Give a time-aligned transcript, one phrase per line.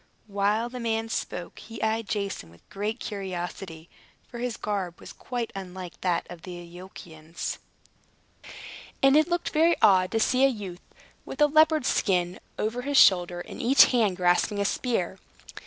[0.25, 3.87] While the man spoke he eyed Jason with great curiosity;
[4.27, 7.59] for his garb was quite unlike that of the Iolchians,
[9.03, 10.81] and it looked very odd to see a youth
[11.23, 15.19] with a leopard's skin over his shoulders, and each hand grasping a spear.